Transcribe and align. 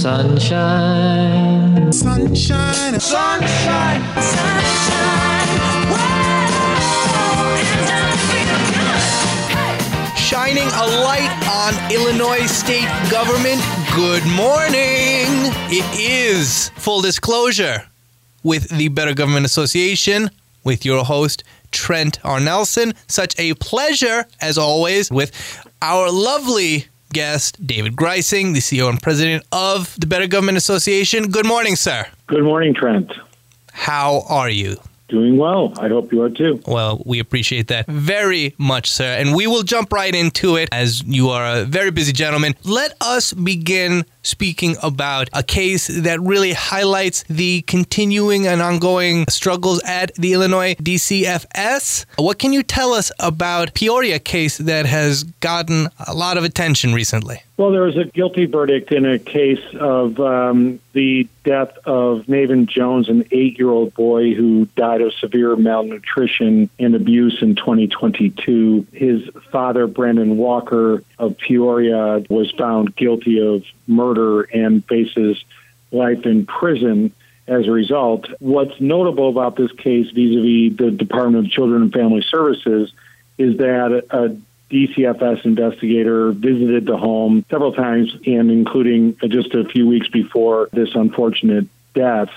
Sunshine. 0.00 1.92
Sunshine. 1.92 3.00
Sunshine. 3.00 4.00
Sunshine. 4.22 5.48
Whoa, 5.90 6.38
shining 10.16 10.68
a 10.68 10.86
light 11.02 11.32
on 11.50 11.74
Illinois 11.92 12.46
state 12.46 12.86
government. 13.10 13.60
Good 13.96 14.24
morning. 14.36 15.50
It 15.68 15.84
is 15.98 16.68
full 16.76 17.00
disclosure 17.00 17.84
with 18.44 18.68
the 18.68 18.86
Better 18.86 19.14
Government 19.14 19.46
Association 19.46 20.30
with 20.62 20.84
your 20.84 21.04
host 21.04 21.42
Trent 21.72 22.24
R. 22.24 22.38
Nelson. 22.38 22.94
Such 23.08 23.36
a 23.36 23.54
pleasure 23.54 24.26
as 24.40 24.58
always 24.58 25.10
with 25.10 25.32
our 25.82 26.08
lovely 26.08 26.86
guest 27.12 27.64
David 27.66 27.96
Greising, 27.96 28.54
the 28.54 28.60
CEO 28.60 28.88
and 28.88 29.00
president 29.00 29.44
of 29.52 29.98
the 29.98 30.06
Better 30.06 30.26
Government 30.26 30.58
Association. 30.58 31.30
Good 31.30 31.46
morning, 31.46 31.76
sir. 31.76 32.06
Good 32.26 32.44
morning, 32.44 32.74
Trent. 32.74 33.12
How 33.72 34.24
are 34.28 34.50
you? 34.50 34.76
Doing 35.08 35.38
well. 35.38 35.72
I 35.78 35.88
hope 35.88 36.12
you 36.12 36.20
are 36.22 36.28
too. 36.28 36.60
Well, 36.66 37.02
we 37.06 37.18
appreciate 37.18 37.68
that 37.68 37.86
very 37.86 38.54
much, 38.58 38.90
sir. 38.90 39.16
And 39.16 39.34
we 39.34 39.46
will 39.46 39.62
jump 39.62 39.90
right 39.90 40.14
into 40.14 40.56
it 40.56 40.68
as 40.70 41.02
you 41.04 41.30
are 41.30 41.60
a 41.60 41.64
very 41.64 41.90
busy 41.90 42.12
gentleman. 42.12 42.54
Let 42.64 42.94
us 43.00 43.32
begin 43.32 44.04
speaking 44.22 44.76
about 44.82 45.28
a 45.32 45.42
case 45.42 45.86
that 45.86 46.20
really 46.20 46.52
highlights 46.52 47.24
the 47.24 47.62
continuing 47.62 48.46
and 48.46 48.60
ongoing 48.60 49.26
struggles 49.28 49.80
at 49.84 50.14
the 50.14 50.32
Illinois 50.32 50.74
DCFS. 50.74 52.04
What 52.16 52.38
can 52.38 52.52
you 52.52 52.62
tell 52.62 52.92
us 52.92 53.10
about 53.18 53.74
Peoria 53.74 54.18
case 54.18 54.58
that 54.58 54.86
has 54.86 55.24
gotten 55.24 55.88
a 56.06 56.14
lot 56.14 56.36
of 56.36 56.44
attention 56.44 56.92
recently? 56.92 57.42
Well, 57.58 57.72
there 57.72 57.82
was 57.82 57.96
a 57.96 58.04
guilty 58.04 58.46
verdict 58.46 58.92
in 58.92 59.04
a 59.04 59.18
case 59.18 59.64
of 59.74 60.20
um, 60.20 60.78
the 60.92 61.28
death 61.42 61.76
of 61.86 62.26
Navin 62.26 62.66
Jones, 62.66 63.08
an 63.08 63.24
eight 63.32 63.58
year 63.58 63.68
old 63.68 63.94
boy 63.94 64.32
who 64.32 64.66
died 64.76 65.00
of 65.00 65.12
severe 65.14 65.56
malnutrition 65.56 66.70
and 66.78 66.94
abuse 66.94 67.42
in 67.42 67.56
2022. 67.56 68.86
His 68.92 69.28
father, 69.50 69.88
Brandon 69.88 70.36
Walker 70.36 71.02
of 71.18 71.36
Peoria, 71.36 72.24
was 72.30 72.52
found 72.52 72.94
guilty 72.94 73.44
of 73.44 73.64
murder 73.88 74.07
and 74.52 74.84
faces 74.86 75.42
life 75.90 76.24
in 76.26 76.46
prison 76.46 77.12
as 77.46 77.66
a 77.66 77.70
result. 77.70 78.28
What's 78.40 78.80
notable 78.80 79.28
about 79.30 79.56
this 79.56 79.72
case 79.72 80.10
vis 80.10 80.36
a 80.36 80.68
vis 80.68 80.76
the 80.76 80.90
Department 80.90 81.46
of 81.46 81.50
Children 81.50 81.82
and 81.82 81.92
Family 81.92 82.22
Services 82.22 82.92
is 83.38 83.56
that 83.58 84.04
a 84.10 84.36
DCFS 84.70 85.44
investigator 85.44 86.30
visited 86.32 86.84
the 86.84 86.98
home 86.98 87.44
several 87.50 87.72
times, 87.72 88.14
and 88.26 88.50
including 88.50 89.16
just 89.28 89.54
a 89.54 89.64
few 89.64 89.86
weeks 89.86 90.08
before 90.08 90.68
this 90.72 90.94
unfortunate 90.94 91.66
death. 91.94 92.28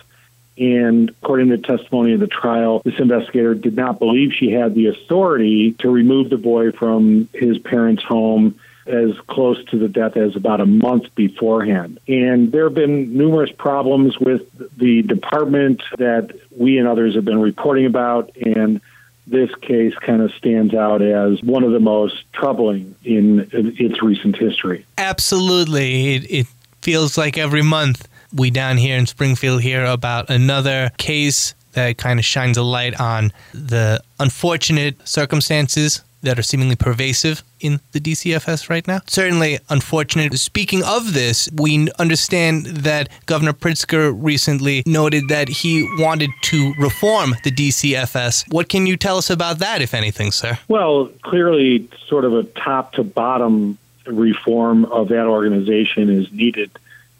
And 0.58 1.10
according 1.10 1.50
to 1.50 1.58
testimony 1.58 2.14
of 2.14 2.20
the 2.20 2.28
trial, 2.28 2.82
this 2.86 3.00
investigator 3.00 3.54
did 3.54 3.76
not 3.76 4.00
believe 4.00 4.34
she 4.34 4.52
had 4.52 4.76
the 4.76 4.88
authority 4.88 5.74
to 5.80 5.90
remove 5.90 6.30
the 6.30 6.38
boy 6.38 6.72
from 6.72 7.28
his 7.34 7.58
parents' 7.58 8.04
home 8.04 8.60
as 8.86 9.18
close 9.28 9.64
to 9.66 9.78
the 9.78 9.88
death 9.88 10.18
as 10.18 10.36
about 10.36 10.62
a 10.62 10.66
month 10.66 11.14
beforehand. 11.16 12.00
And 12.08 12.52
there 12.52 12.66
have 12.66 12.74
been 12.74 13.16
numerous 13.16 13.52
problems 13.52 14.20
with 14.20 14.44
the 14.78 15.04
department 15.04 15.82
that 15.98 16.36
we 16.58 16.78
and 16.78 16.88
others 16.88 17.16
have 17.16 17.26
been 17.26 17.42
reporting 17.42 17.86
about. 17.86 18.36
And 18.38 18.82
this 19.28 19.54
case 19.62 19.94
kind 19.96 20.22
of 20.22 20.32
stands 20.34 20.74
out 20.74 21.02
as 21.02 21.42
one 21.44 21.64
of 21.64 21.72
the 21.72 21.80
most 21.80 22.24
troubling 22.34 22.96
in 23.04 23.50
its 23.54 24.02
recent 24.02 24.36
history. 24.36 24.86
Absolutely. 24.98 26.16
It, 26.16 26.32
it 26.32 26.48
feels 26.82 27.18
like 27.18 27.38
every 27.38 27.62
month 27.62 28.08
we 28.34 28.50
down 28.50 28.78
here 28.78 28.98
in 28.98 29.06
Springfield 29.06 29.62
hear 29.62 29.86
about 29.86 30.30
another 30.30 30.92
case 30.98 31.54
that 31.74 31.98
kind 31.98 32.20
of 32.20 32.26
shines 32.26 32.58
a 32.58 32.64
light 32.64 33.00
on 33.00 33.32
the 33.54 34.02
unfortunate 34.20 35.08
circumstances 35.08 36.04
that 36.22 36.38
are 36.38 36.44
seemingly 36.44 36.76
pervasive 36.76 37.44
in 37.60 37.80
the 37.92 38.00
DCFS 38.00 38.70
right 38.70 38.88
now. 38.88 39.02
Certainly 39.08 39.60
unfortunate. 39.70 40.38
Speaking 40.38 40.84
of 40.84 41.14
this, 41.14 41.50
we 41.54 41.90
understand 42.00 42.66
that 42.66 43.10
Governor 43.26 43.54
Pritzker 43.54 44.16
recently 44.16 44.84
noted 44.86 45.28
that 45.30 45.50
he 45.50 45.88
wanted 45.98 46.30
to 46.44 46.74
reform 46.80 47.36
the 47.44 47.52
DCFS. 47.52 48.52
What 48.52 48.70
can 48.70 48.86
you 48.86 48.98
tell 48.98 49.18
us 49.18 49.30
about 49.30 49.60
that, 49.60 49.82
if 49.82 49.94
anything, 49.94 50.32
sir? 50.32 50.58
Well, 50.68 51.08
clearly, 51.24 51.90
sort 52.08 52.26
of 52.26 52.34
a 52.34 52.44
top 52.44 52.94
to 52.94 53.04
bottom 53.04 53.78
reform 54.06 54.86
of 54.86 55.10
that 55.10 55.28
organization 55.28 56.10
is 56.10 56.32
needed. 56.32 56.72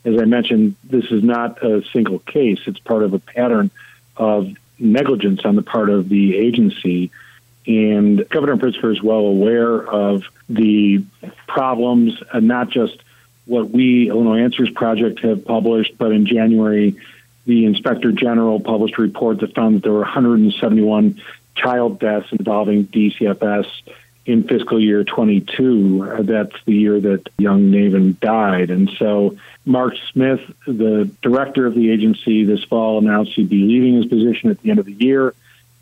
As 0.04 0.20
I 0.20 0.26
mentioned, 0.26 0.76
this 0.84 1.06
is 1.12 1.24
not 1.24 1.64
a 1.64 1.84
single 1.94 2.20
case, 2.20 2.60
it's 2.66 2.80
part 2.80 3.04
of 3.04 3.14
a 3.14 3.20
pattern 3.20 3.70
of 4.18 4.50
negligence 4.80 5.46
on 5.46 5.56
the 5.56 5.62
part 5.62 5.90
of 5.90 6.10
the 6.10 6.36
agency. 6.36 7.12
And 7.68 8.28
Governor 8.30 8.58
Pritzker 8.58 8.92
is 8.92 9.02
well 9.02 9.20
aware 9.20 9.88
of 9.88 10.24
the 10.50 11.04
problems, 11.48 12.22
and 12.34 12.48
not 12.48 12.70
just 12.70 12.98
what 13.46 13.70
we, 13.70 14.10
Illinois 14.10 14.40
Answers 14.40 14.72
Project, 14.72 15.20
have 15.20 15.46
published, 15.46 15.98
but 15.98 16.12
in 16.12 16.26
January, 16.26 16.96
the 17.46 17.66
Inspector 17.66 18.12
General 18.14 18.60
published 18.60 18.98
a 18.98 19.02
report 19.02 19.40
that 19.40 19.56
found 19.56 19.76
that 19.76 19.84
there 19.84 19.92
were 19.92 20.00
171 20.00 21.22
child 21.56 22.00
deaths 22.00 22.32
involving 22.32 22.88
DCFS 22.88 23.68
in 24.26 24.44
fiscal 24.44 24.80
year 24.80 25.04
22. 25.04 26.04
Uh, 26.04 26.22
that's 26.22 26.56
the 26.66 26.74
year 26.74 27.00
that 27.00 27.28
young 27.38 27.72
Navin 27.72 28.20
died. 28.20 28.70
And 28.70 28.90
so 28.98 29.38
Marc 29.66 29.96
Smith, 30.12 30.42
the 30.66 31.10
director 31.22 31.66
of 31.66 31.74
the 31.74 31.92
agency 31.92 32.44
this 32.44 32.64
fall, 32.64 33.00
announced 33.00 33.34
he'd 33.34 33.50
be 33.50 33.64
leaving 33.64 33.96
his 33.96 34.06
position 34.06 34.50
at 34.50 34.62
the 34.62 34.70
end 34.70 34.80
of 34.80 34.86
the 34.86 34.94
year. 34.94 35.34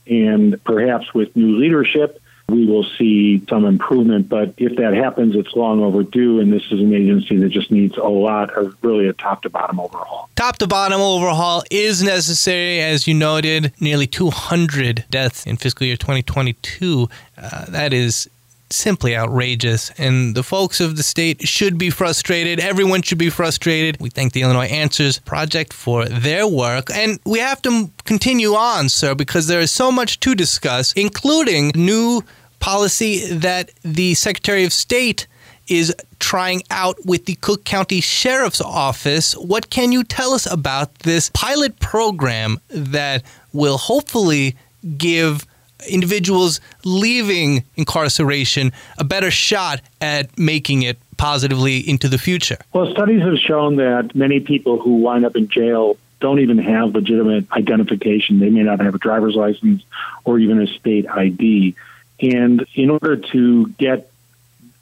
And 0.09 0.61
perhaps 0.63 1.13
with 1.13 1.35
new 1.35 1.57
leadership, 1.57 2.21
we 2.49 2.65
will 2.65 2.83
see 2.97 3.45
some 3.47 3.65
improvement. 3.65 4.27
But 4.27 4.55
if 4.57 4.75
that 4.77 4.93
happens, 4.93 5.35
it's 5.35 5.55
long 5.55 5.81
overdue. 5.81 6.39
And 6.39 6.51
this 6.51 6.63
is 6.71 6.79
an 6.79 6.93
agency 6.93 7.37
that 7.37 7.49
just 7.49 7.71
needs 7.71 7.95
a 7.97 8.03
lot 8.07 8.55
of 8.57 8.75
really 8.81 9.07
a 9.07 9.13
top 9.13 9.43
to 9.43 9.49
bottom 9.49 9.79
overhaul. 9.79 10.29
Top 10.35 10.57
to 10.57 10.67
bottom 10.67 10.99
overhaul 10.99 11.63
is 11.69 12.01
necessary, 12.01 12.81
as 12.81 13.07
you 13.07 13.13
noted. 13.13 13.71
Nearly 13.79 14.07
200 14.07 15.05
deaths 15.09 15.45
in 15.45 15.57
fiscal 15.57 15.85
year 15.85 15.97
2022. 15.97 17.07
Uh, 17.37 17.65
that 17.65 17.93
is 17.93 18.29
simply 18.71 19.15
outrageous. 19.15 19.91
And 19.97 20.35
the 20.35 20.43
folks 20.43 20.79
of 20.79 20.97
the 20.97 21.03
state 21.03 21.47
should 21.47 21.77
be 21.77 21.89
frustrated. 21.89 22.59
Everyone 22.59 23.01
should 23.01 23.17
be 23.17 23.29
frustrated. 23.29 23.99
We 23.99 24.09
thank 24.09 24.33
the 24.33 24.41
Illinois 24.41 24.65
Answers 24.67 25.19
Project 25.19 25.73
for 25.73 26.05
their 26.05 26.47
work. 26.47 26.89
And 26.91 27.19
we 27.25 27.39
have 27.39 27.61
to 27.63 27.89
continue 28.05 28.53
on, 28.53 28.89
sir, 28.89 29.15
because 29.15 29.47
there 29.47 29.61
is 29.61 29.71
so 29.71 29.91
much 29.91 30.19
to 30.21 30.35
discuss, 30.35 30.93
including 30.93 31.71
new 31.75 32.23
policy 32.59 33.25
that 33.33 33.71
the 33.83 34.13
Secretary 34.15 34.65
of 34.65 34.73
State 34.73 35.27
is 35.67 35.95
trying 36.19 36.63
out 36.71 36.97
with 37.05 37.25
the 37.25 37.35
Cook 37.35 37.63
County 37.63 38.01
Sheriff's 38.01 38.59
Office. 38.59 39.33
What 39.33 39.69
can 39.69 39.91
you 39.91 40.03
tell 40.03 40.33
us 40.33 40.51
about 40.51 40.93
this 40.99 41.29
pilot 41.29 41.79
program 41.79 42.59
that 42.69 43.23
will 43.53 43.77
hopefully 43.77 44.55
give 44.97 45.45
individuals 45.87 46.59
leaving 46.83 47.63
incarceration 47.75 48.71
a 48.97 49.03
better 49.03 49.31
shot 49.31 49.81
at 50.01 50.37
making 50.37 50.83
it 50.83 50.97
positively 51.17 51.77
into 51.87 52.07
the 52.07 52.17
future? 52.17 52.57
Well, 52.73 52.91
studies 52.91 53.21
have 53.21 53.37
shown 53.37 53.75
that 53.77 54.15
many 54.15 54.39
people 54.39 54.79
who 54.79 54.95
wind 54.95 55.25
up 55.25 55.35
in 55.35 55.47
jail 55.49 55.97
don't 56.19 56.39
even 56.39 56.57
have 56.57 56.95
legitimate 56.95 57.45
identification. 57.51 58.39
They 58.39 58.49
may 58.49 58.63
not 58.63 58.79
have 58.81 58.95
a 58.95 58.97
driver's 58.97 59.35
license 59.35 59.83
or 60.25 60.39
even 60.39 60.61
a 60.61 60.67
state 60.67 61.07
ID. 61.09 61.75
And 62.21 62.65
in 62.75 62.89
order 62.89 63.15
to 63.15 63.67
get 63.77 64.11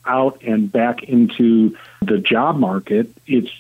out 0.06 0.42
and 0.44 0.72
back 0.72 1.04
into 1.04 1.78
the 2.02 2.18
job 2.18 2.58
market, 2.58 3.10
it's 3.28 3.52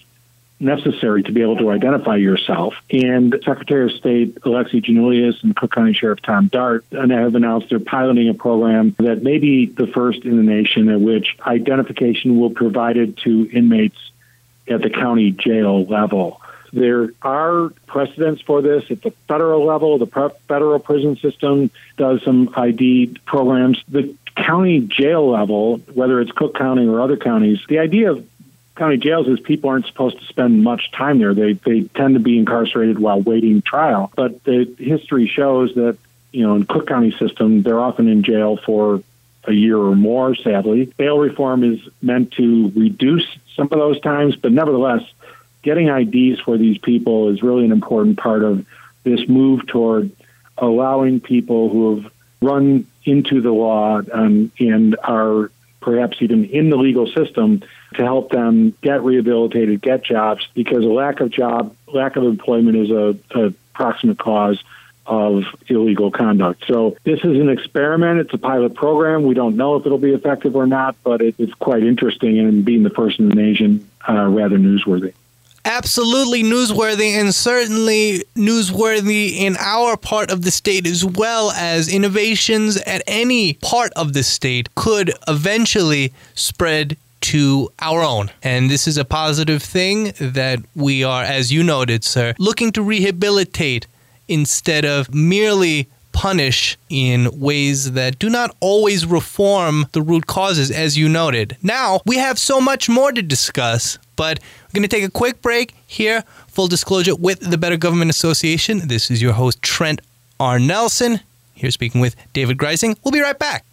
necessary 0.59 1.23
to 1.23 1.31
be 1.31 1.41
able 1.41 1.57
to 1.57 1.69
identify 1.69 2.15
yourself. 2.15 2.73
And 2.91 3.35
Secretary 3.45 3.91
of 3.91 3.97
State 3.97 4.35
Alexi 4.41 4.83
Giannoulias 4.83 5.43
and 5.43 5.55
Cook 5.55 5.71
County 5.71 5.93
Sheriff 5.93 6.21
Tom 6.21 6.47
Dart 6.47 6.85
have 6.91 7.35
announced 7.35 7.69
they're 7.69 7.79
piloting 7.79 8.29
a 8.29 8.33
program 8.33 8.95
that 8.99 9.21
may 9.21 9.37
be 9.37 9.67
the 9.67 9.87
first 9.87 10.23
in 10.23 10.37
the 10.37 10.43
nation 10.43 10.89
at 10.89 10.99
which 10.99 11.37
identification 11.45 12.39
will 12.39 12.49
be 12.49 12.55
provided 12.55 13.17
to 13.17 13.49
inmates 13.51 13.97
at 14.67 14.81
the 14.81 14.89
county 14.89 15.31
jail 15.31 15.85
level. 15.85 16.41
There 16.73 17.11
are 17.21 17.69
precedents 17.85 18.41
for 18.41 18.61
this 18.61 18.83
at 18.89 19.01
the 19.01 19.11
federal 19.27 19.65
level. 19.65 19.97
The 19.97 20.31
federal 20.47 20.79
prison 20.79 21.15
system 21.17 21.71
does 21.95 22.21
some 22.23 22.53
ID 22.55 23.19
programs. 23.25 23.81
The 23.87 24.13
county 24.35 24.81
jail 24.81 25.29
level, 25.31 25.77
whether 25.93 26.19
it's 26.19 26.31
Cook 26.31 26.55
County 26.55 26.87
or 26.87 26.99
other 27.01 27.17
counties, 27.17 27.59
the 27.69 27.79
idea 27.79 28.11
of 28.11 28.27
county 28.77 28.97
jails 28.97 29.27
is 29.27 29.39
people 29.39 29.69
aren't 29.69 29.85
supposed 29.85 30.19
to 30.19 30.25
spend 30.25 30.63
much 30.63 30.91
time 30.91 31.19
there. 31.19 31.33
They 31.33 31.53
they 31.53 31.81
tend 31.81 32.13
to 32.13 32.19
be 32.19 32.37
incarcerated 32.37 32.99
while 32.99 33.21
waiting 33.21 33.61
trial. 33.61 34.11
But 34.15 34.43
the 34.43 34.73
history 34.77 35.27
shows 35.27 35.75
that 35.75 35.97
you 36.31 36.45
know 36.45 36.55
in 36.55 36.65
Cook 36.65 36.87
County 36.87 37.11
system 37.11 37.63
they're 37.63 37.79
often 37.79 38.07
in 38.07 38.23
jail 38.23 38.57
for 38.57 39.03
a 39.43 39.53
year 39.53 39.77
or 39.77 39.95
more. 39.95 40.35
Sadly, 40.35 40.85
bail 40.97 41.17
reform 41.17 41.63
is 41.63 41.79
meant 42.01 42.31
to 42.33 42.71
reduce 42.75 43.25
some 43.55 43.65
of 43.71 43.79
those 43.79 43.99
times, 44.01 44.35
but 44.35 44.51
nevertheless 44.51 45.01
getting 45.63 45.87
IDs 45.87 46.39
for 46.39 46.57
these 46.57 46.77
people 46.77 47.29
is 47.29 47.43
really 47.43 47.65
an 47.65 47.71
important 47.71 48.17
part 48.17 48.43
of 48.43 48.65
this 49.03 49.27
move 49.27 49.65
toward 49.67 50.11
allowing 50.57 51.19
people 51.19 51.69
who 51.69 51.95
have 51.95 52.11
run 52.41 52.85
into 53.03 53.41
the 53.41 53.51
law 53.51 54.01
um, 54.13 54.51
and 54.59 54.95
are 55.03 55.51
perhaps 55.79 56.17
even 56.21 56.45
in 56.45 56.69
the 56.69 56.77
legal 56.77 57.07
system 57.07 57.61
to 57.95 58.03
help 58.03 58.31
them 58.31 58.73
get 58.81 59.03
rehabilitated, 59.03 59.81
get 59.81 60.03
jobs, 60.03 60.47
because 60.53 60.83
a 60.83 60.89
lack 60.89 61.19
of 61.19 61.29
job, 61.29 61.75
lack 61.87 62.15
of 62.15 62.23
employment 62.23 62.77
is 62.77 62.91
a, 62.91 63.17
a 63.35 63.53
proximate 63.73 64.17
cause 64.17 64.61
of 65.05 65.43
illegal 65.67 66.11
conduct. 66.11 66.65
So 66.67 66.97
this 67.05 67.19
is 67.19 67.39
an 67.39 67.49
experiment. 67.49 68.19
It's 68.19 68.33
a 68.33 68.37
pilot 68.37 68.75
program. 68.75 69.23
We 69.23 69.35
don't 69.35 69.55
know 69.55 69.75
if 69.77 69.85
it'll 69.85 69.97
be 69.97 70.13
effective 70.13 70.55
or 70.55 70.67
not, 70.67 70.97
but 71.03 71.21
it, 71.21 71.35
it's 71.37 71.53
quite 71.53 71.83
interesting 71.83 72.39
and 72.39 72.65
being 72.65 72.83
the 72.83 72.89
first 72.89 73.19
in 73.19 73.29
the 73.29 73.35
nation, 73.35 73.89
uh, 74.07 74.27
rather 74.27 74.57
newsworthy. 74.57 75.13
Absolutely 75.67 76.43
newsworthy 76.43 77.11
and 77.19 77.35
certainly 77.35 78.23
newsworthy 78.35 79.37
in 79.37 79.57
our 79.59 79.97
part 79.97 80.31
of 80.31 80.43
the 80.43 80.51
state 80.51 80.87
as 80.87 81.03
well 81.03 81.51
as 81.51 81.93
innovations 81.93 82.77
at 82.77 83.03
any 83.05 83.53
part 83.55 83.91
of 83.93 84.13
the 84.13 84.23
state 84.23 84.73
could 84.75 85.11
eventually 85.27 86.13
spread 86.35 86.95
to 87.19 87.69
our 87.79 88.01
own. 88.01 88.31
And 88.41 88.69
this 88.71 88.87
is 88.87 88.97
a 88.97 89.03
positive 89.03 89.61
thing 89.61 90.13
that 90.19 90.59
we 90.73 91.03
are, 91.03 91.23
as 91.23 91.51
you 91.51 91.63
noted, 91.63 92.05
sir, 92.05 92.33
looking 92.39 92.71
to 92.71 92.81
rehabilitate 92.81 93.87
instead 94.29 94.85
of 94.85 95.13
merely 95.13 95.89
punish 96.13 96.77
in 96.89 97.39
ways 97.39 97.91
that 97.91 98.17
do 98.17 98.29
not 98.29 98.55
always 98.59 99.05
reform 99.05 99.85
the 99.91 100.01
root 100.01 100.25
causes, 100.25 100.71
as 100.71 100.97
you 100.97 101.07
noted. 101.07 101.55
Now, 101.61 101.99
we 102.05 102.17
have 102.17 102.39
so 102.39 102.59
much 102.59 102.89
more 102.89 103.11
to 103.11 103.21
discuss, 103.21 103.99
but 104.17 104.39
we're 104.67 104.79
going 104.79 104.89
to 104.89 104.93
take 104.93 105.05
a 105.05 105.09
quick 105.09 105.41
break 105.41 105.73
here. 105.87 106.25
Full 106.49 106.67
disclosure 106.67 107.15
with 107.15 107.39
the 107.39 107.57
Better 107.57 107.77
Government 107.77 108.11
Association. 108.11 108.89
This 108.89 109.09
is 109.09 109.21
your 109.21 109.31
host, 109.31 109.61
Trent 109.61 110.01
R. 110.41 110.59
Nelson, 110.59 111.21
here 111.53 111.71
speaking 111.71 112.01
with 112.01 112.17
David 112.33 112.57
Greising. 112.57 112.97
We'll 113.03 113.13
be 113.13 113.21
right 113.21 113.39
back. 113.39 113.63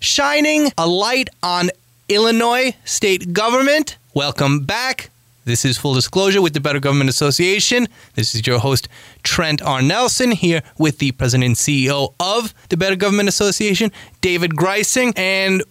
Shining 0.00 0.72
a 0.78 0.86
light 0.86 1.28
on 1.42 1.70
Illinois 2.08 2.74
state 2.86 3.34
government. 3.34 3.98
Welcome 4.14 4.64
back. 4.64 5.10
This 5.44 5.64
is 5.64 5.78
Full 5.78 5.94
Disclosure 5.94 6.42
with 6.42 6.52
the 6.52 6.60
Better 6.60 6.78
Government 6.78 7.08
Association. 7.08 7.88
This 8.14 8.34
is 8.34 8.46
your 8.46 8.58
host, 8.58 8.86
Trent 9.22 9.62
R. 9.62 9.80
Nelson, 9.80 10.32
here 10.32 10.62
with 10.76 10.98
the 10.98 11.12
president 11.12 11.46
and 11.46 11.56
CEO 11.56 12.12
of 12.20 12.52
the 12.68 12.76
Better 12.76 12.96
Government 12.96 13.30
Association, 13.30 13.90
David 14.20 14.50
Greising. 14.50 15.18
And 15.18 15.62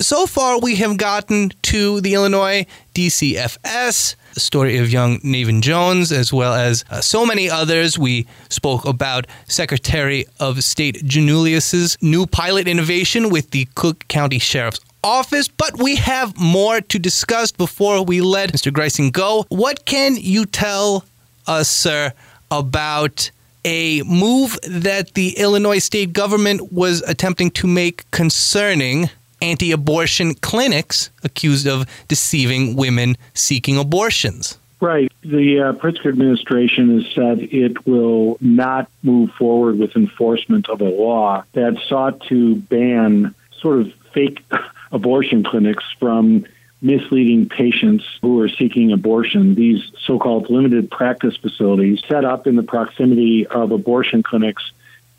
so 0.00 0.26
far, 0.26 0.60
we 0.60 0.76
have 0.76 0.96
gotten 0.96 1.50
to 1.62 2.00
the 2.00 2.14
Illinois 2.14 2.66
DCFS, 2.94 4.14
the 4.34 4.40
story 4.40 4.78
of 4.78 4.92
young 4.92 5.18
Navin 5.20 5.60
Jones, 5.60 6.12
as 6.12 6.32
well 6.32 6.54
as 6.54 6.84
uh, 6.90 7.00
so 7.00 7.26
many 7.26 7.50
others. 7.50 7.98
We 7.98 8.26
spoke 8.48 8.84
about 8.84 9.26
Secretary 9.46 10.26
of 10.38 10.62
State 10.62 11.02
Giannoulias's 11.04 11.98
new 12.00 12.26
pilot 12.26 12.68
innovation 12.68 13.30
with 13.30 13.50
the 13.50 13.66
Cook 13.74 14.06
County 14.08 14.38
Sheriff's 14.38 14.80
Office, 15.02 15.48
but 15.48 15.80
we 15.80 15.96
have 15.96 16.36
more 16.38 16.80
to 16.80 16.98
discuss 16.98 17.52
before 17.52 18.04
we 18.04 18.20
let 18.20 18.52
Mr. 18.52 18.72
Greising 18.72 19.12
go. 19.12 19.46
What 19.48 19.84
can 19.84 20.16
you 20.16 20.44
tell 20.44 21.04
us, 21.46 21.68
sir, 21.68 22.12
about 22.50 23.30
a 23.64 24.02
move 24.02 24.58
that 24.66 25.14
the 25.14 25.38
Illinois 25.38 25.78
state 25.78 26.12
government 26.12 26.72
was 26.72 27.02
attempting 27.02 27.50
to 27.52 27.66
make 27.66 28.10
concerning 28.10 29.10
anti 29.40 29.72
abortion 29.72 30.34
clinics 30.34 31.10
accused 31.22 31.66
of 31.66 31.86
deceiving 32.08 32.76
women 32.76 33.16
seeking 33.34 33.78
abortions? 33.78 34.58
Right. 34.80 35.10
The 35.22 35.60
uh, 35.60 35.72
Pritzker 35.72 36.06
administration 36.06 37.00
has 37.00 37.12
said 37.12 37.40
it 37.40 37.86
will 37.86 38.38
not 38.40 38.88
move 39.02 39.30
forward 39.32 39.78
with 39.78 39.96
enforcement 39.96 40.68
of 40.68 40.80
a 40.80 40.88
law 40.88 41.44
that 41.52 41.78
sought 41.88 42.20
to 42.28 42.56
ban 42.56 43.34
sort 43.60 43.80
of 43.80 43.92
fake 44.12 44.40
abortion 44.92 45.42
clinics 45.42 45.84
from 45.98 46.46
misleading 46.80 47.48
patients 47.48 48.04
who 48.22 48.40
are 48.40 48.48
seeking 48.48 48.92
abortion. 48.92 49.56
These 49.56 49.90
so 50.06 50.18
called 50.18 50.48
limited 50.48 50.90
practice 50.90 51.36
facilities 51.36 52.00
set 52.08 52.24
up 52.24 52.46
in 52.46 52.54
the 52.54 52.62
proximity 52.62 53.48
of 53.48 53.72
abortion 53.72 54.22
clinics 54.22 54.70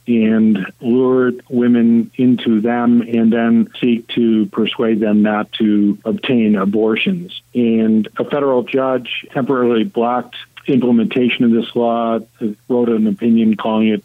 and 0.09 0.65
lure 0.81 1.31
women 1.50 2.11
into 2.15 2.61
them 2.61 3.01
and 3.01 3.31
then 3.31 3.69
seek 3.79 4.07
to 4.09 4.47
persuade 4.47 5.00
them 5.00 5.21
not 5.21 5.51
to 5.53 5.97
obtain 6.03 6.56
abortions. 6.56 7.41
And 7.53 8.07
a 8.17 8.25
federal 8.25 8.63
judge 8.63 9.25
temporarily 9.31 9.83
blocked 9.83 10.35
implementation 10.67 11.45
of 11.45 11.51
this 11.51 11.75
law, 11.75 12.19
wrote 12.67 12.89
an 12.89 13.07
opinion 13.07 13.56
calling 13.56 13.89
it 13.89 14.03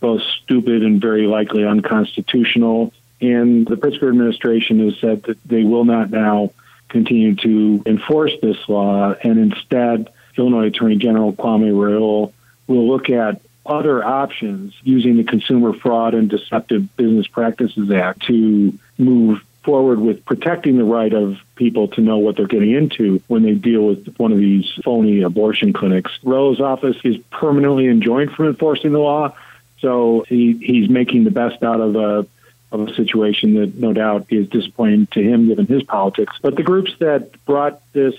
both 0.00 0.22
stupid 0.42 0.82
and 0.82 1.00
very 1.00 1.26
likely 1.26 1.64
unconstitutional. 1.64 2.92
And 3.20 3.66
the 3.66 3.76
Pritzker 3.76 4.08
administration 4.08 4.80
has 4.80 4.98
said 4.98 5.22
that 5.24 5.38
they 5.44 5.64
will 5.64 5.84
not 5.84 6.10
now 6.10 6.52
continue 6.88 7.34
to 7.34 7.82
enforce 7.86 8.32
this 8.40 8.56
law, 8.68 9.14
and 9.22 9.38
instead, 9.38 10.08
Illinois 10.38 10.66
Attorney 10.66 10.96
General 10.96 11.32
Kwame 11.32 11.72
Raoul 11.72 12.32
will 12.66 12.86
look 12.88 13.10
at 13.10 13.40
other 13.66 14.04
options 14.04 14.74
using 14.82 15.16
the 15.16 15.24
Consumer 15.24 15.72
Fraud 15.72 16.14
and 16.14 16.28
Deceptive 16.28 16.96
Business 16.96 17.26
Practices 17.26 17.90
Act 17.90 18.26
to 18.26 18.78
move 18.98 19.42
forward 19.62 19.98
with 19.98 20.24
protecting 20.24 20.78
the 20.78 20.84
right 20.84 21.12
of 21.12 21.38
people 21.56 21.88
to 21.88 22.00
know 22.00 22.18
what 22.18 22.36
they're 22.36 22.46
getting 22.46 22.70
into 22.70 23.20
when 23.26 23.42
they 23.42 23.54
deal 23.54 23.84
with 23.84 24.14
one 24.16 24.30
of 24.32 24.38
these 24.38 24.64
phony 24.84 25.22
abortion 25.22 25.72
clinics. 25.72 26.16
Raoul's 26.22 26.60
office 26.60 26.96
is 27.02 27.16
permanently 27.30 27.88
enjoined 27.88 28.30
from 28.32 28.46
enforcing 28.46 28.92
the 28.92 29.00
law, 29.00 29.34
so 29.80 30.24
he, 30.28 30.52
he's 30.58 30.88
making 30.88 31.24
the 31.24 31.32
best 31.32 31.62
out 31.62 31.80
of 31.80 31.96
a 31.96 32.26
of 32.72 32.88
a 32.88 32.94
situation 32.94 33.54
that 33.54 33.76
no 33.76 33.92
doubt 33.92 34.26
is 34.28 34.48
disappointing 34.48 35.06
to 35.08 35.22
him 35.22 35.46
given 35.46 35.66
his 35.66 35.82
politics. 35.84 36.34
But 36.42 36.56
the 36.56 36.64
groups 36.64 36.92
that 36.98 37.44
brought 37.44 37.80
this 37.92 38.14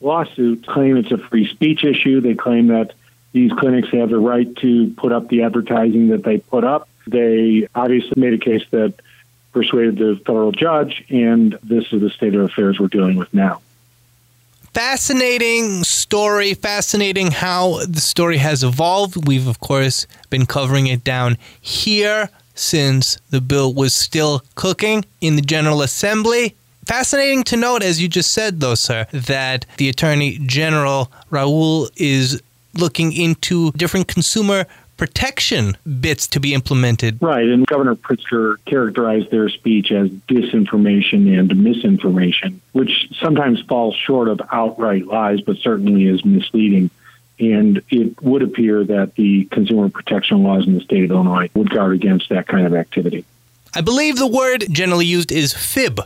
lawsuit 0.00 0.66
claim 0.66 0.96
it's 0.96 1.10
a 1.10 1.18
free 1.18 1.48
speech 1.48 1.84
issue. 1.84 2.20
They 2.20 2.34
claim 2.34 2.68
that 2.68 2.92
these 3.32 3.52
clinics 3.52 3.88
have 3.92 4.10
the 4.10 4.18
right 4.18 4.54
to 4.56 4.92
put 4.96 5.12
up 5.12 5.28
the 5.28 5.42
advertising 5.42 6.08
that 6.08 6.22
they 6.22 6.38
put 6.38 6.64
up. 6.64 6.88
They 7.06 7.66
obviously 7.74 8.12
made 8.16 8.34
a 8.34 8.38
case 8.38 8.62
that 8.70 8.94
persuaded 9.52 9.98
the 9.98 10.20
federal 10.24 10.52
judge, 10.52 11.04
and 11.10 11.58
this 11.62 11.92
is 11.92 12.00
the 12.00 12.10
state 12.10 12.34
of 12.34 12.42
affairs 12.42 12.78
we're 12.78 12.88
dealing 12.88 13.16
with 13.16 13.32
now. 13.34 13.60
Fascinating 14.74 15.84
story, 15.84 16.54
fascinating 16.54 17.30
how 17.30 17.84
the 17.84 18.00
story 18.00 18.38
has 18.38 18.62
evolved. 18.62 19.28
We've, 19.28 19.46
of 19.46 19.60
course, 19.60 20.06
been 20.30 20.46
covering 20.46 20.86
it 20.86 21.04
down 21.04 21.36
here 21.60 22.30
since 22.54 23.16
the 23.30 23.40
bill 23.40 23.74
was 23.74 23.94
still 23.94 24.42
cooking 24.54 25.04
in 25.20 25.36
the 25.36 25.42
General 25.42 25.82
Assembly. 25.82 26.56
Fascinating 26.86 27.44
to 27.44 27.56
note, 27.56 27.82
as 27.82 28.00
you 28.00 28.08
just 28.08 28.30
said, 28.30 28.60
though, 28.60 28.74
sir, 28.74 29.06
that 29.12 29.66
the 29.76 29.88
Attorney 29.88 30.38
General 30.38 31.12
Raoul 31.30 31.90
is 31.96 32.42
looking 32.74 33.12
into 33.12 33.70
different 33.72 34.08
consumer 34.08 34.66
protection 34.96 35.76
bits 36.00 36.26
to 36.28 36.38
be 36.38 36.54
implemented. 36.54 37.20
Right, 37.20 37.46
and 37.46 37.66
Governor 37.66 37.96
Pritzker 37.96 38.56
characterized 38.66 39.30
their 39.30 39.48
speech 39.48 39.90
as 39.90 40.08
disinformation 40.10 41.38
and 41.38 41.56
misinformation, 41.56 42.60
which 42.72 43.08
sometimes 43.18 43.60
falls 43.62 43.96
short 43.96 44.28
of 44.28 44.40
outright 44.52 45.06
lies, 45.06 45.40
but 45.40 45.56
certainly 45.56 46.06
is 46.06 46.24
misleading. 46.24 46.90
And 47.40 47.82
it 47.90 48.22
would 48.22 48.42
appear 48.42 48.84
that 48.84 49.16
the 49.16 49.46
consumer 49.46 49.88
protection 49.88 50.44
laws 50.44 50.66
in 50.66 50.74
the 50.74 50.80
state 50.80 51.04
of 51.04 51.10
Illinois 51.10 51.50
would 51.54 51.70
guard 51.70 51.94
against 51.94 52.28
that 52.28 52.46
kind 52.46 52.66
of 52.66 52.74
activity. 52.74 53.24
I 53.74 53.80
believe 53.80 54.16
the 54.16 54.28
word 54.28 54.66
generally 54.70 55.06
used 55.06 55.32
is 55.32 55.52
fib. 55.52 56.00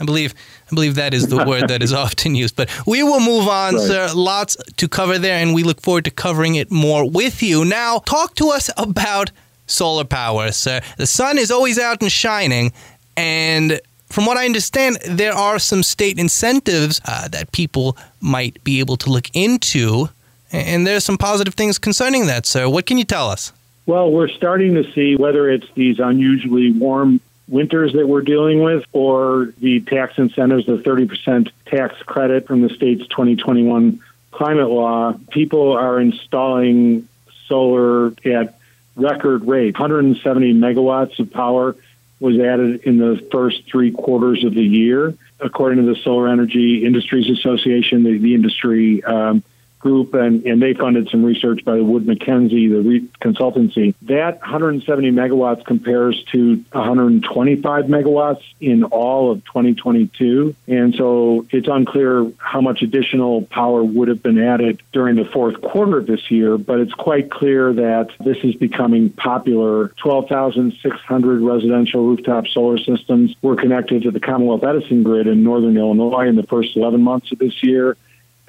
I 0.00 0.04
believe 0.04 0.34
I 0.70 0.74
believe 0.74 0.94
that 0.94 1.12
is 1.14 1.26
the 1.28 1.44
word 1.44 1.68
that 1.68 1.82
is 1.82 1.92
often 2.04 2.34
used. 2.34 2.56
But 2.56 2.68
we 2.86 3.02
will 3.02 3.20
move 3.20 3.46
on, 3.48 3.74
Right. 3.74 3.86
sir. 3.86 4.08
Lots 4.14 4.56
to 4.76 4.88
cover 4.88 5.18
there, 5.18 5.36
and 5.38 5.54
we 5.54 5.62
look 5.62 5.80
forward 5.80 6.04
to 6.06 6.10
covering 6.10 6.54
it 6.56 6.70
more 6.70 7.08
with 7.08 7.42
you. 7.42 7.64
Now, 7.64 7.98
talk 8.00 8.34
to 8.36 8.48
us 8.50 8.70
about 8.76 9.30
solar 9.66 10.04
power, 10.04 10.50
sir. 10.52 10.80
The 10.96 11.06
sun 11.06 11.38
is 11.38 11.50
always 11.50 11.78
out 11.78 12.00
and 12.02 12.10
shining, 12.10 12.72
and 13.16 13.80
from 14.08 14.26
what 14.26 14.36
I 14.36 14.44
understand, 14.44 14.98
there 15.06 15.32
are 15.32 15.58
some 15.60 15.82
state 15.84 16.18
incentives 16.18 17.00
uh, 17.04 17.28
that 17.28 17.52
people 17.52 17.96
might 18.20 18.62
be 18.64 18.80
able 18.80 18.96
to 18.96 19.10
look 19.10 19.26
into, 19.34 20.08
and 20.50 20.84
there's 20.86 21.04
some 21.04 21.16
positive 21.18 21.54
things 21.54 21.78
concerning 21.78 22.26
that, 22.26 22.44
sir. 22.46 22.68
What 22.68 22.86
can 22.86 22.98
you 22.98 23.04
tell 23.04 23.28
us? 23.30 23.52
Well, 23.86 24.10
we're 24.10 24.28
starting 24.28 24.74
to 24.74 24.92
see 24.92 25.14
whether 25.16 25.48
it's 25.48 25.66
these 25.74 25.98
unusually 26.00 26.72
warm 26.72 27.20
winters 27.50 27.92
that 27.92 28.06
we're 28.06 28.22
dealing 28.22 28.62
with 28.62 28.84
or 28.92 29.52
the 29.58 29.80
tax 29.80 30.16
incentives, 30.16 30.66
the 30.66 30.78
30% 30.78 31.50
tax 31.66 32.00
credit 32.02 32.46
from 32.46 32.62
the 32.62 32.70
state's 32.70 33.06
2021 33.08 34.00
climate 34.30 34.70
law. 34.70 35.12
People 35.30 35.72
are 35.72 36.00
installing 36.00 37.08
solar 37.46 38.12
at 38.24 38.58
record 38.94 39.46
rate. 39.46 39.74
170 39.74 40.54
megawatts 40.54 41.18
of 41.18 41.30
power 41.32 41.76
was 42.20 42.38
added 42.38 42.82
in 42.84 42.98
the 42.98 43.26
first 43.32 43.64
three 43.66 43.90
quarters 43.90 44.44
of 44.44 44.54
the 44.54 44.62
year. 44.62 45.14
According 45.40 45.84
to 45.84 45.94
the 45.94 45.98
Solar 46.00 46.28
Energy 46.28 46.84
Industries 46.84 47.30
Association, 47.30 48.04
the, 48.04 48.18
the 48.18 48.34
industry 48.34 49.02
um, 49.04 49.42
group, 49.80 50.14
and, 50.14 50.44
and 50.44 50.62
they 50.62 50.74
funded 50.74 51.08
some 51.10 51.24
research 51.24 51.64
by 51.64 51.76
the 51.76 51.84
Wood 51.84 52.06
Mackenzie, 52.06 52.68
the 52.68 52.80
re- 52.80 53.08
consultancy. 53.20 53.94
That 54.02 54.40
170 54.40 55.10
megawatts 55.10 55.64
compares 55.64 56.22
to 56.32 56.62
125 56.72 57.86
megawatts 57.86 58.42
in 58.60 58.84
all 58.84 59.32
of 59.32 59.44
2022. 59.46 60.54
And 60.68 60.94
so 60.94 61.46
it's 61.50 61.68
unclear 61.68 62.30
how 62.38 62.60
much 62.60 62.82
additional 62.82 63.42
power 63.42 63.82
would 63.82 64.08
have 64.08 64.22
been 64.22 64.38
added 64.38 64.82
during 64.92 65.16
the 65.16 65.24
fourth 65.24 65.60
quarter 65.60 65.98
of 65.98 66.06
this 66.06 66.30
year, 66.30 66.58
but 66.58 66.78
it's 66.78 66.94
quite 66.94 67.30
clear 67.30 67.72
that 67.72 68.10
this 68.20 68.36
is 68.44 68.54
becoming 68.54 69.10
popular. 69.10 69.88
12,600 69.96 71.40
residential 71.40 72.06
rooftop 72.06 72.46
solar 72.48 72.78
systems 72.78 73.34
were 73.42 73.56
connected 73.56 74.02
to 74.02 74.10
the 74.10 74.20
Commonwealth 74.20 74.62
Edison 74.62 75.02
grid 75.02 75.26
in 75.26 75.42
northern 75.42 75.76
Illinois 75.76 76.28
in 76.28 76.36
the 76.36 76.42
first 76.42 76.76
11 76.76 77.00
months 77.00 77.32
of 77.32 77.38
this 77.38 77.62
year. 77.62 77.96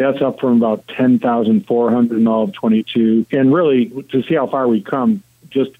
That's 0.02 0.22
up 0.22 0.40
from 0.40 0.58
about 0.58 0.88
10,400 0.88 2.18
in 2.18 2.28
all 2.28 2.44
of 2.46 2.54
22. 2.54 3.28
And 3.32 3.54
really, 3.54 3.86
to 4.10 4.24
see 4.24 4.34
how 4.34 4.48
far 4.48 4.68
we've 4.68 4.84
come, 4.84 5.22
just 5.50 5.72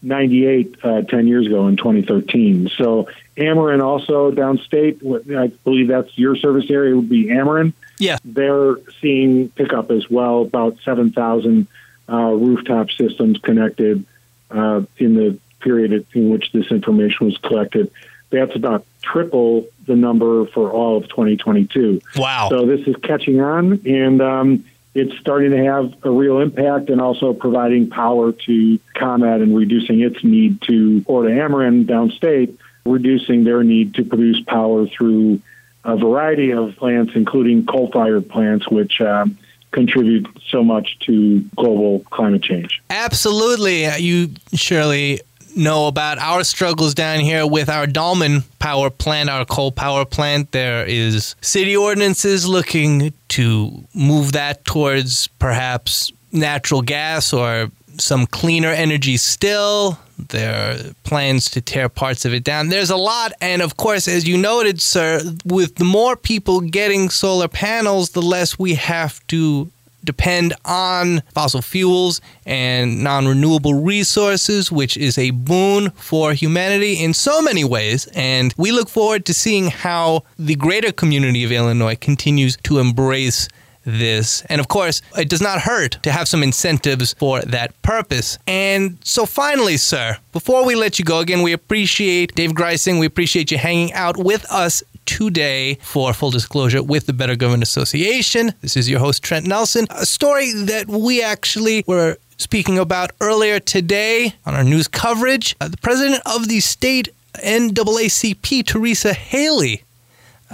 98 0.00 0.76
uh, 0.82 1.02
10 1.02 1.26
years 1.26 1.46
ago 1.46 1.66
in 1.66 1.76
2013. 1.76 2.70
So 2.76 3.08
Ameren 3.36 3.82
also 3.82 4.30
downstate, 4.30 5.04
I 5.36 5.48
believe 5.64 5.88
that's 5.88 6.16
your 6.16 6.36
service 6.36 6.70
area 6.70 6.96
would 6.96 7.10
be 7.10 7.26
Ameren. 7.26 7.74
Yeah. 7.98 8.16
They're 8.24 8.76
seeing 9.02 9.50
pickup 9.50 9.90
as 9.90 10.08
well, 10.08 10.42
about 10.42 10.78
7,000 10.84 11.66
uh, 12.08 12.14
rooftop 12.14 12.90
systems 12.92 13.38
connected 13.38 14.04
uh, 14.50 14.82
in 14.96 15.14
the 15.14 15.38
period 15.60 16.06
in 16.14 16.30
which 16.30 16.52
this 16.52 16.70
information 16.70 17.26
was 17.26 17.36
collected. 17.38 17.90
That's 18.30 18.54
about 18.54 18.84
triple 19.02 19.66
the 19.86 19.96
number 19.96 20.46
for 20.46 20.70
all 20.70 20.98
of 20.98 21.08
2022. 21.08 22.00
Wow. 22.16 22.48
So 22.50 22.66
this 22.66 22.86
is 22.86 22.94
catching 22.96 23.40
on, 23.40 23.80
and 23.86 24.20
um, 24.20 24.64
it's 24.94 25.18
starting 25.18 25.50
to 25.52 25.64
have 25.64 25.94
a 26.02 26.10
real 26.10 26.40
impact, 26.40 26.90
and 26.90 27.00
also 27.00 27.32
providing 27.32 27.88
power 27.88 28.32
to 28.32 28.78
ComEd 28.94 29.42
and 29.42 29.56
reducing 29.56 30.00
its 30.00 30.22
need 30.22 30.60
to, 30.62 31.04
or 31.06 31.24
to 31.24 31.30
Ameren 31.30 31.86
downstate, 31.86 32.56
reducing 32.84 33.44
their 33.44 33.62
need 33.62 33.94
to 33.94 34.04
produce 34.04 34.40
power 34.42 34.86
through 34.86 35.40
a 35.84 35.96
variety 35.96 36.52
of 36.52 36.76
plants, 36.76 37.12
including 37.14 37.64
coal-fired 37.64 38.28
plants, 38.28 38.68
which 38.68 39.00
um, 39.00 39.38
contribute 39.70 40.26
so 40.48 40.62
much 40.62 40.98
to 41.00 41.40
global 41.56 42.00
climate 42.10 42.42
change. 42.42 42.82
Absolutely. 42.90 43.86
You 43.96 44.30
surely 44.54 45.20
know 45.58 45.86
about 45.88 46.18
our 46.18 46.44
struggles 46.44 46.94
down 46.94 47.20
here 47.20 47.46
with 47.46 47.68
our 47.68 47.86
Dallman 47.86 48.44
power 48.58 48.90
plant, 48.90 49.28
our 49.28 49.44
coal 49.44 49.72
power 49.72 50.04
plant. 50.04 50.52
There 50.52 50.86
is 50.86 51.34
city 51.40 51.76
ordinances 51.76 52.46
looking 52.46 53.12
to 53.28 53.84
move 53.94 54.32
that 54.32 54.64
towards 54.64 55.26
perhaps 55.38 56.12
natural 56.32 56.82
gas 56.82 57.32
or 57.32 57.70
some 57.98 58.26
cleaner 58.26 58.70
energy 58.70 59.16
still. 59.16 59.98
There 60.18 60.54
are 60.54 60.92
plans 61.04 61.50
to 61.50 61.60
tear 61.60 61.88
parts 61.88 62.24
of 62.24 62.32
it 62.32 62.44
down. 62.44 62.68
There's 62.68 62.90
a 62.90 62.96
lot. 62.96 63.32
And 63.40 63.62
of 63.62 63.76
course, 63.76 64.08
as 64.08 64.26
you 64.26 64.36
noted, 64.36 64.80
sir, 64.80 65.20
with 65.44 65.76
the 65.76 65.84
more 65.84 66.16
people 66.16 66.60
getting 66.60 67.08
solar 67.08 67.48
panels, 67.48 68.10
the 68.10 68.22
less 68.22 68.58
we 68.58 68.74
have 68.74 69.24
to 69.28 69.70
depend 70.04 70.54
on 70.64 71.22
fossil 71.34 71.62
fuels 71.62 72.20
and 72.46 73.02
non 73.02 73.26
renewable 73.26 73.74
resources, 73.74 74.70
which 74.72 74.96
is 74.96 75.18
a 75.18 75.30
boon 75.30 75.90
for 75.90 76.32
humanity 76.32 77.02
in 77.02 77.14
so 77.14 77.42
many 77.42 77.64
ways. 77.64 78.06
And 78.14 78.54
we 78.56 78.72
look 78.72 78.88
forward 78.88 79.26
to 79.26 79.34
seeing 79.34 79.68
how 79.68 80.24
the 80.38 80.54
greater 80.54 80.92
community 80.92 81.44
of 81.44 81.52
Illinois 81.52 81.96
continues 81.96 82.56
to 82.64 82.78
embrace 82.78 83.48
this. 83.84 84.42
And 84.48 84.60
of 84.60 84.68
course, 84.68 85.00
it 85.16 85.28
does 85.28 85.40
not 85.40 85.60
hurt 85.60 85.98
to 86.02 86.12
have 86.12 86.28
some 86.28 86.42
incentives 86.42 87.14
for 87.14 87.40
that 87.42 87.80
purpose. 87.82 88.38
And 88.46 88.98
so 89.02 89.26
finally, 89.26 89.76
sir, 89.76 90.18
before 90.32 90.64
we 90.64 90.74
let 90.74 90.98
you 90.98 91.04
go 91.04 91.20
again, 91.20 91.42
we 91.42 91.52
appreciate 91.52 92.34
Dave 92.34 92.52
Greising. 92.52 93.00
We 93.00 93.06
appreciate 93.06 93.50
you 93.50 93.58
hanging 93.58 93.92
out 93.94 94.16
with 94.16 94.44
us 94.50 94.82
today 95.08 95.78
for 95.80 96.12
full 96.12 96.30
disclosure 96.30 96.82
with 96.82 97.06
the 97.06 97.14
Better 97.14 97.34
Government 97.34 97.62
Association. 97.62 98.52
This 98.60 98.76
is 98.76 98.90
your 98.90 99.00
host, 99.00 99.22
Trent 99.22 99.46
Nelson. 99.46 99.86
A 99.88 100.04
story 100.04 100.52
that 100.52 100.86
we 100.86 101.22
actually 101.22 101.82
were 101.86 102.18
speaking 102.36 102.78
about 102.78 103.12
earlier 103.22 103.58
today 103.58 104.34
on 104.44 104.54
our 104.54 104.62
news 104.62 104.86
coverage. 104.86 105.56
Uh, 105.62 105.68
the 105.68 105.78
president 105.78 106.20
of 106.26 106.48
the 106.48 106.60
state 106.60 107.08
NAACP, 107.36 108.66
Teresa 108.66 109.14
Haley, 109.14 109.82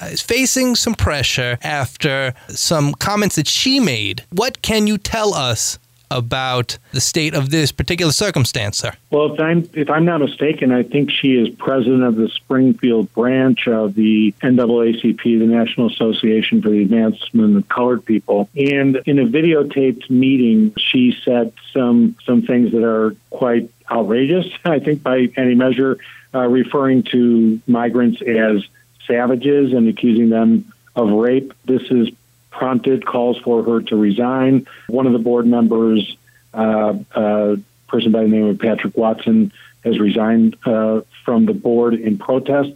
uh, 0.00 0.06
is 0.06 0.22
facing 0.22 0.76
some 0.76 0.94
pressure 0.94 1.58
after 1.62 2.32
some 2.48 2.94
comments 2.94 3.34
that 3.34 3.48
she 3.48 3.80
made. 3.80 4.22
What 4.30 4.62
can 4.62 4.86
you 4.86 4.98
tell 4.98 5.34
us 5.34 5.80
about 6.14 6.78
the 6.92 7.00
state 7.00 7.34
of 7.34 7.50
this 7.50 7.72
particular 7.72 8.12
circumstance, 8.12 8.78
sir? 8.78 8.92
Well, 9.10 9.34
if 9.34 9.40
I'm 9.40 9.68
if 9.74 9.90
I'm 9.90 10.04
not 10.04 10.18
mistaken, 10.18 10.72
I 10.72 10.84
think 10.84 11.10
she 11.10 11.32
is 11.32 11.48
president 11.50 12.04
of 12.04 12.16
the 12.16 12.28
Springfield 12.28 13.12
branch 13.12 13.66
of 13.66 13.94
the 13.94 14.32
NAACP, 14.40 15.22
the 15.22 15.46
National 15.46 15.88
Association 15.88 16.62
for 16.62 16.70
the 16.70 16.82
Advancement 16.82 17.56
of 17.56 17.68
Colored 17.68 18.04
People. 18.04 18.48
And 18.56 18.96
in 19.04 19.18
a 19.18 19.26
videotaped 19.26 20.08
meeting, 20.08 20.72
she 20.78 21.16
said 21.24 21.52
some 21.72 22.16
some 22.24 22.42
things 22.42 22.72
that 22.72 22.84
are 22.84 23.16
quite 23.30 23.68
outrageous. 23.90 24.46
I 24.64 24.78
think 24.78 25.02
by 25.02 25.28
any 25.36 25.54
measure, 25.54 25.98
uh, 26.32 26.46
referring 26.46 27.02
to 27.04 27.60
migrants 27.66 28.22
as 28.22 28.64
savages 29.06 29.72
and 29.72 29.88
accusing 29.88 30.30
them 30.30 30.72
of 30.96 31.10
rape. 31.10 31.52
This 31.64 31.82
is 31.90 32.08
prompted 32.56 33.04
calls 33.04 33.38
for 33.38 33.62
her 33.62 33.82
to 33.82 33.96
resign. 33.96 34.66
One 34.86 35.06
of 35.06 35.12
the 35.12 35.18
board 35.18 35.46
members, 35.46 36.16
uh, 36.52 36.94
a 37.14 37.56
person 37.88 38.12
by 38.12 38.22
the 38.22 38.28
name 38.28 38.46
of 38.46 38.58
Patrick 38.58 38.96
Watson, 38.96 39.52
has 39.84 39.98
resigned 39.98 40.56
uh, 40.64 41.02
from 41.24 41.46
the 41.46 41.52
board 41.52 41.94
in 41.94 42.16
protest 42.16 42.72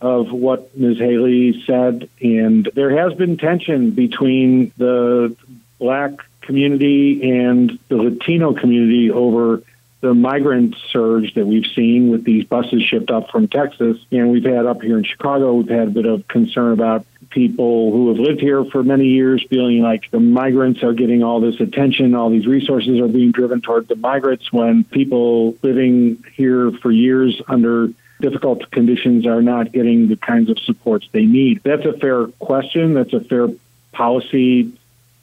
of 0.00 0.32
what 0.32 0.76
Ms. 0.76 0.98
Haley 0.98 1.62
said. 1.66 2.08
And 2.20 2.68
there 2.74 2.96
has 2.98 3.14
been 3.14 3.36
tension 3.36 3.92
between 3.92 4.72
the 4.76 5.36
black 5.78 6.12
community 6.42 7.30
and 7.30 7.78
the 7.88 7.96
Latino 7.96 8.52
community 8.52 9.10
over 9.10 9.62
the 10.00 10.12
migrant 10.12 10.74
surge 10.90 11.34
that 11.34 11.46
we've 11.46 11.66
seen 11.74 12.10
with 12.10 12.24
these 12.24 12.44
buses 12.44 12.82
shipped 12.82 13.10
up 13.10 13.30
from 13.30 13.46
Texas. 13.48 13.96
And 14.10 14.30
we've 14.30 14.44
had 14.44 14.66
up 14.66 14.82
here 14.82 14.98
in 14.98 15.04
Chicago, 15.04 15.54
we've 15.54 15.68
had 15.68 15.88
a 15.88 15.92
bit 15.92 16.06
of 16.06 16.26
concern 16.26 16.72
about 16.72 17.06
people 17.32 17.90
who 17.90 18.08
have 18.08 18.18
lived 18.18 18.40
here 18.40 18.64
for 18.64 18.82
many 18.82 19.06
years 19.06 19.44
feeling 19.48 19.82
like 19.82 20.10
the 20.10 20.20
migrants 20.20 20.82
are 20.82 20.92
getting 20.92 21.22
all 21.22 21.40
this 21.40 21.58
attention, 21.60 22.14
all 22.14 22.30
these 22.30 22.46
resources 22.46 23.00
are 23.00 23.08
being 23.08 23.32
driven 23.32 23.60
toward 23.60 23.88
the 23.88 23.96
migrants 23.96 24.52
when 24.52 24.84
people 24.84 25.56
living 25.62 26.22
here 26.34 26.70
for 26.82 26.90
years 26.90 27.40
under 27.48 27.88
difficult 28.20 28.70
conditions 28.70 29.26
are 29.26 29.42
not 29.42 29.72
getting 29.72 30.08
the 30.08 30.16
kinds 30.16 30.48
of 30.48 30.58
supports 30.60 31.08
they 31.12 31.24
need. 31.24 31.60
That's 31.64 31.84
a 31.84 31.92
fair 31.94 32.26
question. 32.26 32.94
That's 32.94 33.12
a 33.12 33.20
fair 33.20 33.48
policy 33.92 34.72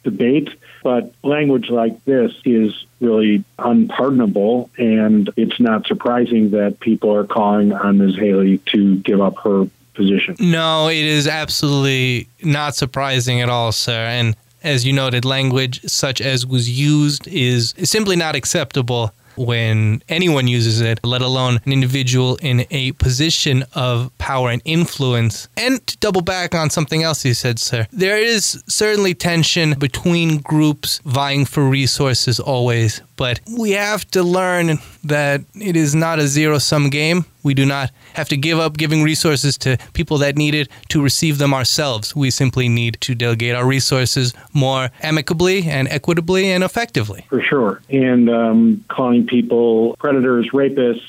debate. 0.04 0.50
But 0.84 1.14
language 1.24 1.70
like 1.70 2.04
this 2.06 2.32
is 2.46 2.86
really 3.00 3.44
unpardonable, 3.58 4.70
and 4.78 5.30
it's 5.36 5.60
not 5.60 5.88
surprising 5.88 6.52
that 6.52 6.80
people 6.80 7.16
are 7.16 7.26
calling 7.26 7.74
on 7.74 7.98
Ms. 7.98 8.16
Haley 8.16 8.60
to 8.74 8.98
give 8.98 9.22
up 9.22 9.38
her 9.40 9.68
position. 10.00 10.36
No, 10.40 10.88
it 10.88 11.06
is 11.06 11.28
absolutely 11.28 12.30
not 12.44 12.76
surprising 12.76 13.42
at 13.42 13.50
all, 13.50 13.72
sir. 13.72 14.06
And 14.18 14.36
as 14.64 14.86
you 14.86 14.94
noted, 14.94 15.26
language 15.26 15.82
such 15.84 16.22
as 16.22 16.46
was 16.46 16.70
used 16.70 17.28
is 17.28 17.74
simply 17.84 18.16
not 18.16 18.36
acceptable 18.36 19.14
when 19.36 20.04
anyone 20.10 20.48
uses 20.48 20.82
it, 20.82 21.00
let 21.04 21.22
alone 21.22 21.60
an 21.66 21.72
individual 21.72 22.36
in 22.42 22.66
a 22.72 22.92
position 22.94 23.64
of 23.74 24.12
power 24.18 24.50
and 24.50 24.62
influence. 24.66 25.48
And 25.56 25.86
to 25.88 25.98
double 25.98 26.22
back 26.22 26.54
on 26.54 26.70
something 26.70 27.04
else 27.04 27.24
you 27.24 27.34
said, 27.34 27.58
sir, 27.58 27.88
there 27.92 28.18
is 28.18 28.62
certainly 28.68 29.14
tension 29.14 29.80
between 29.80 30.40
groups 30.40 31.00
vying 31.06 31.46
for 31.46 31.64
resources 31.64 32.40
always, 32.40 33.02
but 33.20 33.42
we 33.58 33.72
have 33.72 34.10
to 34.12 34.24
learn 34.24 34.80
that 35.04 35.42
it 35.54 35.76
is 35.76 35.94
not 35.94 36.20
a 36.20 36.28
zero 36.28 36.58
sum 36.58 36.90
game. 36.90 37.26
We 37.44 37.54
do 37.54 37.66
not 37.66 37.92
have 38.14 38.30
to 38.30 38.38
give 38.38 38.60
up 38.60 38.78
giving 38.78 39.04
resources 39.04 39.58
to 39.58 39.78
people 39.92 40.20
that 40.20 40.38
need 40.38 40.56
it 40.56 40.70
to 40.88 41.04
receive 41.04 41.38
them 41.38 41.54
ourselves. 41.54 42.16
We 42.16 42.32
simply 42.32 42.70
need 42.70 43.02
to 43.02 43.16
delegate 43.16 43.56
our 43.56 43.68
resources 43.68 44.34
more 44.54 44.90
amicably 45.04 45.68
and 45.68 45.90
equitably 45.90 46.50
and 46.50 46.64
effectively. 46.64 47.26
For 47.28 47.42
sure. 47.42 47.82
And 47.90 48.30
um, 48.30 48.86
calling 48.88 49.28
people 49.28 49.98
predators, 49.98 50.52
rapists, 50.54 51.04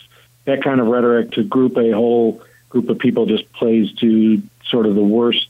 that 0.47 0.65
kind 0.65 0.81
of 0.81 0.89
rhetoric 0.89 1.31
to 1.33 1.45
group 1.45 1.77
a 1.77 1.93
whole 1.93 2.43
group 2.71 2.89
of 2.89 2.99
people 2.99 3.27
just 3.27 3.53
plays 3.53 3.93
to 4.01 4.43
sort 4.67 4.87
of 4.87 4.97
the 4.97 5.03
worst 5.03 5.47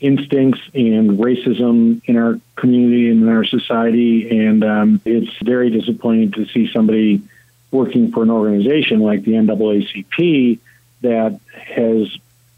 instincts 0.00 0.60
and 0.74 1.18
racism 1.18 2.00
in 2.04 2.16
our 2.16 2.40
community 2.56 3.10
and 3.10 3.22
in 3.22 3.28
our 3.28 3.44
society. 3.44 4.46
And 4.46 4.64
um, 4.64 5.00
it's 5.04 5.36
very 5.42 5.70
disappointing 5.70 6.32
to 6.32 6.46
see 6.46 6.70
somebody 6.72 7.22
working 7.70 8.12
for 8.12 8.22
an 8.22 8.30
organization 8.30 9.00
like 9.00 9.24
the 9.24 9.32
NAACP 9.32 10.58
that 11.02 11.40
has 11.52 12.16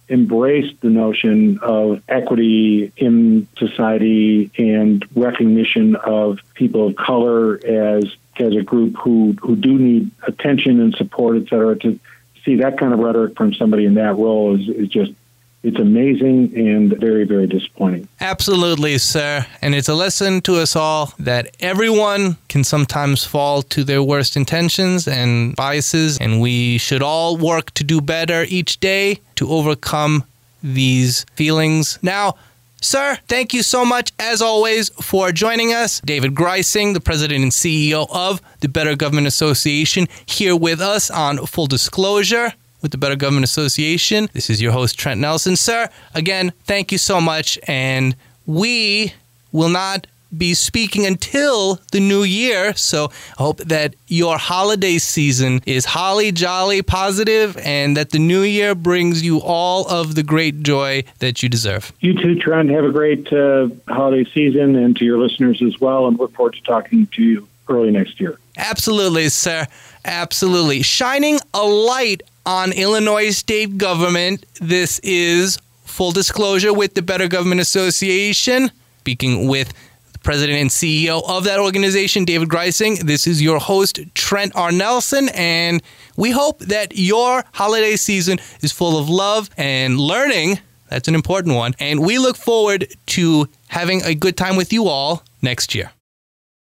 embraced 0.09 0.80
the 0.80 0.88
notion 0.88 1.59
of 1.62 2.02
equity 2.09 2.92
in 2.97 3.47
society 3.56 4.50
and 4.59 5.04
recognition 5.14 5.94
of 5.97 6.40
people 6.54 6.88
of 6.88 6.97
color 6.97 7.54
as 7.64 8.04
as 8.38 8.56
a 8.56 8.62
group 8.62 8.97
who 8.97 9.35
who 9.40 9.54
do 9.54 9.78
need 9.78 10.11
attention 10.26 10.80
and 10.80 10.94
support, 10.94 11.37
et 11.37 11.49
cetera. 11.49 11.76
To 11.76 11.99
see 12.44 12.56
that 12.56 12.78
kind 12.78 12.92
of 12.92 12.99
rhetoric 12.99 13.37
from 13.37 13.54
somebody 13.54 13.85
in 13.85 13.94
that 13.94 14.16
role 14.16 14.59
is, 14.59 14.68
is 14.68 14.88
just 14.88 15.12
it's 15.62 15.79
amazing 15.79 16.52
and 16.57 16.97
very 16.99 17.25
very 17.25 17.47
disappointing. 17.47 18.09
Absolutely, 18.21 18.99
sir. 18.99 19.47
And 19.61 19.75
it's 19.75 19.88
a 19.88 19.95
lesson 19.95 20.40
to 20.43 20.57
us 20.57 20.75
all 20.75 21.12
that 21.19 21.55
everyone 21.61 22.37
can 22.49 22.64
sometimes 22.64 23.25
fall 23.25 23.62
to 23.62 23.85
their 23.85 24.02
worst 24.02 24.37
intentions 24.37 25.07
and 25.07 25.55
biases, 25.57 26.19
and 26.19 26.40
we 26.40 26.79
should 26.79 27.02
all 27.02 27.37
work 27.37 27.73
to 27.73 27.85
do 27.85 28.00
better 28.00 28.45
each 28.49 28.81
day 28.81 29.21
to 29.37 29.49
overcome 29.50 30.25
these 30.62 31.25
feelings. 31.35 31.99
Now, 32.02 32.37
Sir, 32.83 33.19
thank 33.29 33.52
you 33.52 33.62
so 33.62 33.85
much, 33.85 34.11
as 34.19 34.40
always, 34.40 34.88
for 34.88 35.33
joining 35.33 35.75
us. 35.75 36.00
David 36.00 36.35
Greising, 36.35 36.95
the 36.95 37.00
president 37.00 37.43
and 37.43 37.52
CEO 37.52 38.07
of 38.11 38.40
the 38.61 38.71
Better 38.71 38.97
Government 38.97 39.26
Association, 39.26 40.09
here 40.25 40.57
with 40.57 40.81
us 40.81 41.11
on 41.11 41.45
Full 41.45 41.67
Disclosure 41.67 42.55
with 42.82 42.92
the 42.92 42.99
Better 42.99 43.16
Government 43.16 43.44
Association. 43.44 44.28
This 44.32 44.50
is 44.50 44.60
your 44.60 44.72
host, 44.72 44.99
Trent 44.99 45.20
Nelson. 45.20 45.56
Sir, 45.56 45.88
again, 46.14 46.52
thank 46.64 46.92
you 46.92 46.99
so 46.99 47.20
much. 47.20 47.58
And 47.66 48.16
we 48.46 49.14
will 49.52 49.68
not 49.68 50.06
be 50.37 50.54
speaking 50.54 51.06
until 51.06 51.80
the 51.92 52.00
new 52.00 52.22
year. 52.22 52.75
So 52.75 53.10
I 53.38 53.42
hope 53.42 53.58
that 53.58 53.94
your 54.06 54.38
holiday 54.38 54.99
season 54.99 55.60
is 55.66 55.84
holly 55.84 56.32
jolly 56.32 56.82
positive 56.82 57.56
and 57.58 57.96
that 57.96 58.10
the 58.10 58.18
new 58.18 58.42
year 58.42 58.75
brings 58.75 59.22
you 59.22 59.40
all 59.40 59.88
of 59.88 60.14
the 60.14 60.22
great 60.22 60.62
joy 60.62 61.04
that 61.18 61.42
you 61.42 61.49
deserve. 61.49 61.92
You 62.00 62.14
too, 62.14 62.37
Trent. 62.37 62.70
Have 62.70 62.84
a 62.84 62.92
great 62.92 63.32
uh, 63.32 63.68
holiday 63.88 64.28
season, 64.32 64.76
and 64.76 64.96
to 64.96 65.04
your 65.04 65.18
listeners 65.18 65.60
as 65.62 65.80
well. 65.80 66.06
And 66.06 66.18
look 66.18 66.32
forward 66.34 66.54
to 66.54 66.62
talking 66.62 67.06
to 67.08 67.22
you 67.22 67.49
early 67.68 67.90
next 67.90 68.20
year. 68.20 68.38
Absolutely, 68.56 69.28
sir. 69.28 69.66
Absolutely. 70.04 70.82
Shining 70.82 71.38
a 71.54 71.62
light 71.62 72.22
on 72.50 72.73
Illinois 72.73 73.30
state 73.30 73.78
government. 73.78 74.45
This 74.61 74.99
is 75.04 75.57
full 75.85 76.11
disclosure 76.11 76.75
with 76.75 76.95
the 76.95 77.00
Better 77.00 77.28
Government 77.28 77.61
Association. 77.61 78.73
Speaking 78.99 79.47
with 79.47 79.73
the 80.12 80.19
president 80.19 80.59
and 80.59 80.69
CEO 80.69 81.23
of 81.28 81.45
that 81.45 81.61
organization, 81.61 82.25
David 82.25 82.49
Greising. 82.49 82.99
This 83.07 83.28
is 83.28 83.40
your 83.40 83.61
host, 83.61 84.00
Trent 84.14 84.50
R. 84.57 84.73
Nelson, 84.73 85.28
and 85.33 85.80
we 86.16 86.33
hope 86.33 86.59
that 86.59 86.97
your 86.97 87.45
holiday 87.52 87.95
season 87.95 88.40
is 88.62 88.73
full 88.73 88.99
of 88.99 89.09
love 89.09 89.49
and 89.57 90.00
learning. 90.00 90.59
That's 90.88 91.07
an 91.07 91.14
important 91.14 91.54
one. 91.54 91.75
And 91.78 92.00
we 92.04 92.19
look 92.19 92.37
forward 92.37 92.92
to 93.14 93.49
having 93.69 94.02
a 94.02 94.16
good 94.16 94.37
time 94.37 94.57
with 94.57 94.73
you 94.73 94.88
all 94.88 95.23
next 95.40 95.73
year. 95.73 95.92